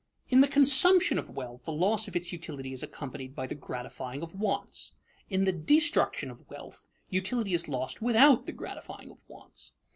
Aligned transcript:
_In 0.31 0.41
the 0.41 0.47
consumption 0.47 1.19
of 1.19 1.29
wealth 1.29 1.63
the 1.65 1.71
loss 1.71 2.07
of 2.07 2.15
its 2.15 2.33
utility 2.33 2.73
is 2.73 2.81
accompanied 2.81 3.35
by 3.35 3.45
the 3.45 3.53
gratifying 3.53 4.23
of 4.23 4.33
wants; 4.33 4.93
in 5.29 5.43
the 5.45 5.51
destruction 5.51 6.31
of 6.31 6.49
wealth 6.49 6.87
utility 7.09 7.53
is 7.53 7.67
lost 7.67 8.01
without 8.01 8.47
the 8.47 8.51
gratifying 8.51 9.11
of 9.11 9.19
wants. 9.27 9.73